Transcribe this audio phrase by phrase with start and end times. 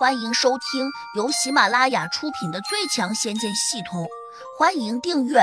[0.00, 4.04] 欢迎收听由喜马拉雅出品的《最强仙剑系统》，
[4.58, 5.40] 欢迎订阅。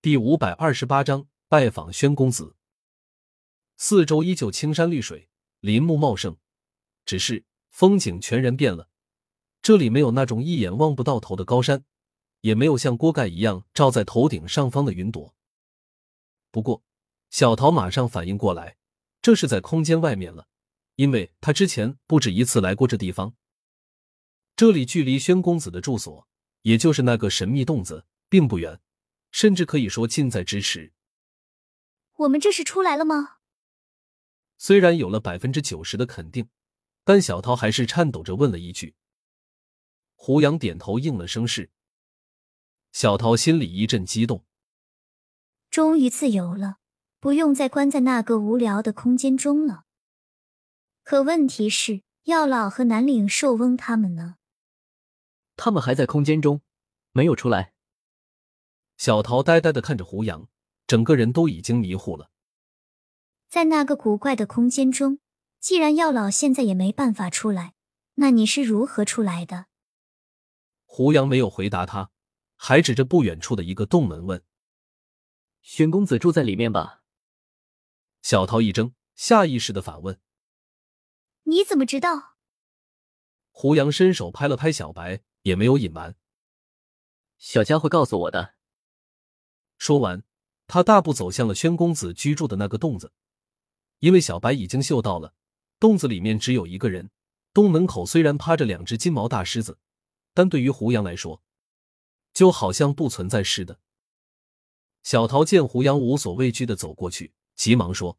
[0.00, 2.54] 第五百二十八章拜访宣公子。
[3.76, 6.36] 四周依旧青山绿水，林木茂盛，
[7.04, 8.88] 只是风景全然变了。
[9.60, 11.82] 这里没有那种一眼望不到头的高山，
[12.42, 15.34] 也没有像锅盖一样罩在头顶上方的云朵。
[16.52, 16.84] 不过，
[17.30, 18.76] 小桃马上反应过来，
[19.20, 20.46] 这是在空间外面了。
[20.98, 23.36] 因为他之前不止一次来过这地方，
[24.56, 26.26] 这里距离宣公子的住所，
[26.62, 28.80] 也就是那个神秘洞子，并不远，
[29.30, 30.92] 甚至可以说近在咫尺。
[32.16, 33.36] 我们这是出来了吗？
[34.56, 36.48] 虽然有了百分之九十的肯定，
[37.04, 38.96] 但小桃还是颤抖着问了一句。
[40.16, 41.70] 胡杨点头应了声是。
[42.90, 44.44] 小桃心里一阵激动，
[45.70, 46.78] 终于自由了，
[47.20, 49.84] 不用再关在那个无聊的空间中了。
[51.10, 54.36] 可问题是，药老和南岭寿翁他们呢？
[55.56, 56.60] 他们还在空间中，
[57.12, 57.72] 没有出来。
[58.98, 60.50] 小桃呆呆的看着胡杨，
[60.86, 62.30] 整个人都已经迷糊了。
[63.48, 65.18] 在那个古怪的空间中，
[65.58, 67.72] 既然药老现在也没办法出来，
[68.16, 69.64] 那你是如何出来的？
[70.84, 72.10] 胡杨没有回答他，
[72.54, 74.44] 还指着不远处的一个洞门问
[75.62, 77.00] ：“玄公子住在里面吧？”
[78.20, 80.20] 小桃一怔，下意识的反问。
[81.48, 82.36] 你怎么知道？
[83.50, 86.14] 胡杨伸手拍了拍小白，也没有隐瞒。
[87.38, 88.54] 小家伙告诉我的。
[89.78, 90.22] 说完，
[90.66, 93.12] 他大步走向了宣公子居住的那个洞子。
[94.00, 95.32] 因为小白已经嗅到了，
[95.80, 97.10] 洞子里面只有一个人。
[97.54, 99.78] 洞门口虽然趴着两只金毛大狮子，
[100.34, 101.42] 但对于胡杨来说，
[102.34, 103.80] 就好像不存在似的。
[105.02, 108.18] 小桃见胡杨无所畏惧的走过去，急忙说：“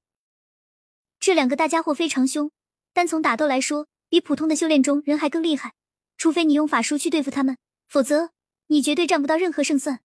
[1.19, 2.52] 这两个大家伙非常凶。”
[2.93, 5.75] 单从打斗来说，比普通的修炼中人还更厉害。
[6.17, 8.31] 除非你用法术去对付他们，否则
[8.67, 10.01] 你绝对占不到任何胜算。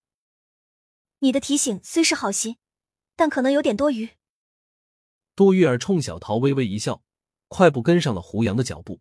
[1.19, 2.57] 你的提醒虽是好心，
[3.17, 4.11] 但可能有点多余。
[5.35, 7.03] 杜玉儿冲小桃微微一笑，
[7.49, 9.01] 快步跟上了胡杨的脚步。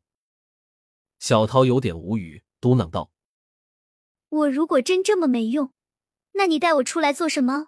[1.19, 3.11] 小桃有点无语，嘟囔道
[4.29, 5.71] ：“我如果真这么没用，
[6.31, 7.67] 那你带我出来做什么？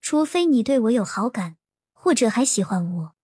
[0.00, 1.56] 除非你对我有好感，
[1.92, 3.16] 或者还喜欢我，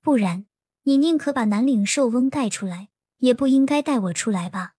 [0.00, 0.46] 不然。”
[0.86, 4.74] 你宁可把南岭寿翁带出来，也不应该带我出来吧？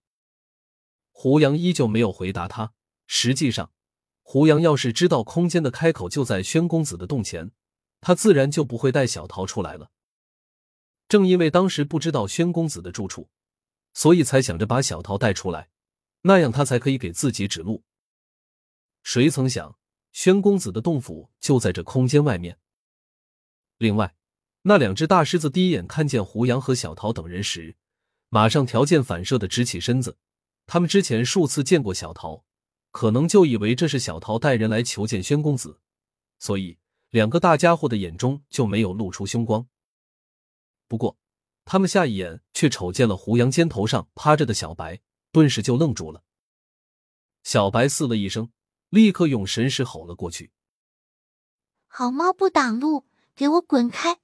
[1.10, 2.74] 胡杨依旧没有回答他。
[3.08, 3.72] 实际上，
[4.22, 7.50] 胡杨要是知道空间的开口就在宣公子的洞前，
[8.00, 9.90] 他自然就不会带小桃出来了。
[11.08, 13.28] 正因为当时不知道宣公子的住处，
[13.92, 15.70] 所以才想着把小桃带出来，
[16.22, 17.82] 那样他才可以给自己指路。
[19.02, 19.76] 谁曾想，
[20.12, 22.60] 宣公子的洞府就在这空间外面。
[23.78, 24.14] 另外。
[24.68, 27.76] 那两只大狮子第一眼看见胡杨和小桃等人时，
[28.30, 30.18] 马上条件反射的直起身子。
[30.66, 32.44] 他们之前数次见过小桃，
[32.90, 35.78] 可能就以为这是小桃带人来求见宣公子，
[36.40, 36.78] 所以
[37.10, 39.68] 两个大家伙的眼中就没有露出凶光。
[40.88, 41.16] 不过，
[41.64, 45.00] 他们下一眼却瞅见了胡杨肩头上趴着的小白，
[45.30, 46.24] 顿时就愣住了。
[47.44, 48.50] 小白嘶了一声，
[48.88, 50.50] 立刻用神识吼了过去
[51.86, 53.06] ：“好猫不挡路，
[53.36, 54.18] 给我滚开！”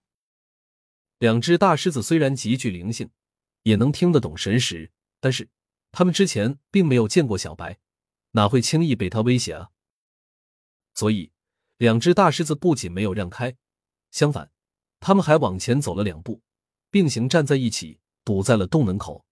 [1.23, 3.09] 两只大狮子虽然极具灵性，
[3.63, 4.91] 也能听得懂神识，
[5.21, 5.49] 但是
[5.93, 7.79] 他们之前并没有见过小白，
[8.33, 9.71] 哪会轻易被他威胁啊？
[10.95, 11.31] 所以，
[11.77, 13.57] 两只大狮子不仅没有让开，
[14.11, 14.51] 相反，
[14.99, 16.43] 他们还往前走了两步，
[16.91, 19.25] 并行站在一起，堵在了洞门口。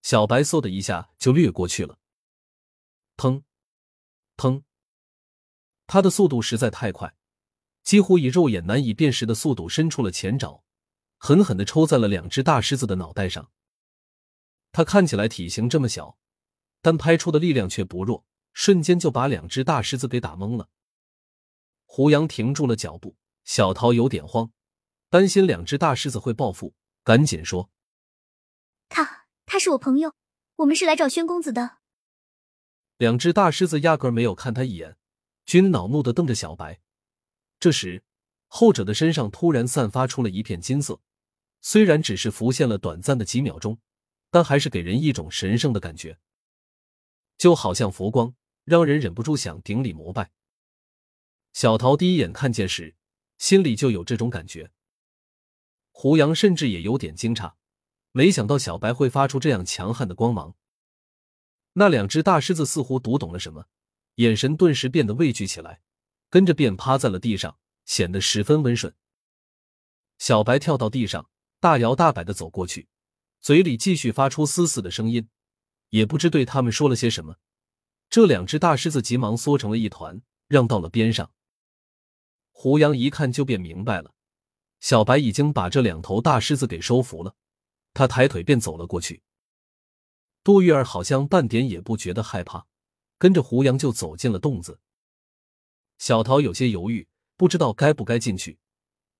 [0.00, 1.98] 小白嗖的一下就掠过去了，
[3.18, 3.42] 砰，
[4.38, 4.62] 砰，
[5.86, 7.14] 他的速度实在太快，
[7.82, 10.64] 几乎以肉眼难以辨识的速度伸出了前爪。
[11.22, 13.50] 狠狠的抽在了两只大狮子的脑袋上。
[14.72, 16.16] 他看起来体型这么小，
[16.80, 20.70] 但拍出的力量却不弱，瞬间就把两只大狮子给打懵了。
[21.84, 24.50] 胡杨停住了脚步，小桃有点慌，
[25.10, 27.68] 担心两只大狮子会报复，赶紧说
[28.88, 30.14] ：“他他是我朋友，
[30.56, 31.78] 我们是来找宣公子的。”
[32.96, 34.96] 两只大狮子压根没有看他一眼，
[35.44, 36.80] 均恼怒的瞪着小白。
[37.58, 38.04] 这时，
[38.46, 41.02] 后者的身上突然散发出了一片金色。
[41.60, 43.78] 虽然只是浮现了短暂的几秒钟，
[44.30, 46.18] 但还是给人一种神圣的感觉，
[47.36, 48.34] 就好像佛光，
[48.64, 50.32] 让人忍不住想顶礼膜拜。
[51.52, 52.96] 小桃第一眼看见时，
[53.36, 54.70] 心里就有这种感觉。
[55.90, 57.54] 胡杨甚至也有点惊诧，
[58.12, 60.56] 没想到小白会发出这样强悍的光芒。
[61.74, 63.66] 那两只大狮子似乎读懂了什么，
[64.14, 65.82] 眼神顿时变得畏惧起来，
[66.30, 68.94] 跟着便趴在了地上，显得十分温顺。
[70.18, 71.28] 小白跳到地上。
[71.60, 72.88] 大摇大摆的走过去，
[73.40, 75.28] 嘴里继续发出嘶嘶的声音，
[75.90, 77.36] 也不知对他们说了些什么。
[78.08, 81.30] 这两只大狮子急忙缩成了一团，让到了边上。
[82.50, 84.14] 胡杨一看就便明白了，
[84.80, 87.36] 小白已经把这两头大狮子给收服了。
[87.92, 89.22] 他抬腿便走了过去。
[90.42, 92.66] 杜玉儿好像半点也不觉得害怕，
[93.18, 94.80] 跟着胡杨就走进了洞子。
[95.98, 98.58] 小桃有些犹豫，不知道该不该进去。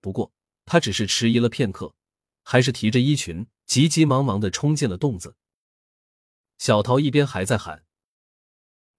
[0.00, 0.32] 不过
[0.64, 1.94] 他只是迟疑了片刻，
[2.50, 5.36] 还是提着衣裙，急急忙忙的冲进了洞子。
[6.58, 7.86] 小桃一边还在喊：“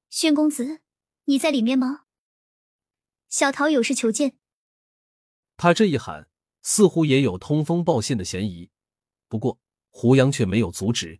[0.09, 0.80] 宣公子，
[1.25, 2.06] 你在里面吗？”
[3.27, 4.38] 小桃有事求见。
[5.57, 6.30] 他这一喊，
[6.62, 8.69] 似乎也有通风报信的嫌疑。
[9.27, 9.59] 不过
[9.89, 11.19] 胡杨却没有阻止。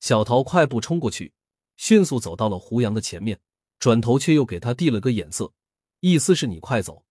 [0.00, 1.32] 小桃快步冲过去，
[1.76, 3.40] 迅速走到了胡杨的前面，
[3.78, 5.52] 转头却又给他递了个眼色，
[6.00, 7.06] 意思是你快走。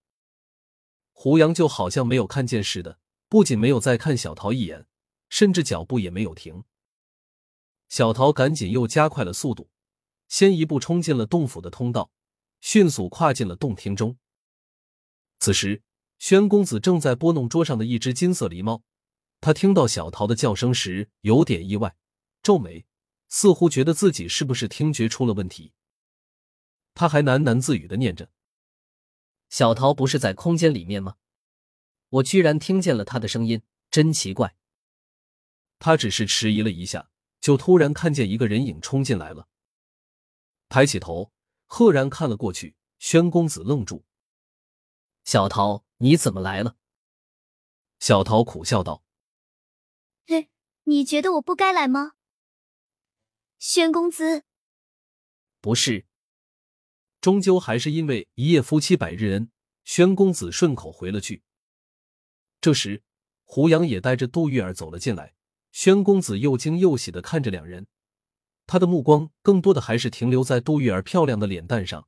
[1.13, 2.99] 胡杨就好像没有看见似的，
[3.33, 4.85] 不仅没有再看小桃一眼，
[5.27, 6.65] 甚至脚步也没有停。
[7.89, 9.71] 小桃赶紧又加快了速度，
[10.27, 12.11] 先一步冲进了洞府的通道，
[12.61, 14.15] 迅速跨进了洞厅中。
[15.39, 15.81] 此时，
[16.19, 18.83] 宣公子正在拨弄桌上的一只金色狸猫，
[19.41, 21.95] 他听到小桃的叫声时有点意外。
[22.43, 22.85] 皱眉，
[23.29, 25.73] 似乎觉得自己是不是听觉出了问题。
[26.93, 28.29] 他还喃喃自语的念着
[29.49, 31.15] ：“小桃不是在空间里面吗？
[32.13, 34.55] 我居然听见了他的声音，真奇怪。”
[35.79, 37.09] 他只是迟疑了一下，
[37.41, 39.47] 就突然看见一个人影冲进来了。
[40.69, 41.31] 抬起头，
[41.65, 42.75] 赫然看了过去。
[42.99, 44.05] 宣公子愣住
[45.25, 46.77] ：“小桃，你怎么来了？”
[47.99, 49.03] 小桃苦笑道
[50.25, 50.49] ：“嘿，
[50.83, 52.13] 你觉得我不该来吗？”
[53.59, 54.45] 宣公子，
[55.59, 56.05] 不是，
[57.19, 59.51] 终究还是因为一夜夫妻百日恩。
[59.83, 61.43] 宣公子顺口回了句。
[62.63, 63.03] 这时，
[63.43, 65.33] 胡杨也带着杜玉儿走了进来。
[65.73, 67.87] 宣公子又惊又喜的看着两人，
[68.65, 72.07] 他的目光更多的还是停留在杜玉儿漂亮的脸蛋上，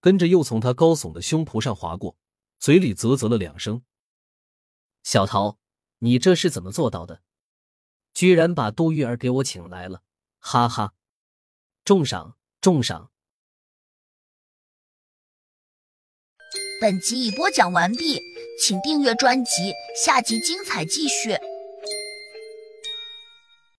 [0.00, 2.16] 跟着又从他高耸的胸脯上划过，
[2.60, 3.82] 嘴里啧啧了两声
[5.02, 5.58] ：“小桃，
[5.98, 7.24] 你这是怎么做到的？
[8.14, 10.04] 居然把杜玉儿给我请来了！”
[10.38, 10.94] 哈哈，
[11.84, 13.10] 重赏重赏！
[16.80, 18.20] 本集已播讲完毕，
[18.58, 19.72] 请订阅专辑，
[20.04, 21.36] 下集精彩继续。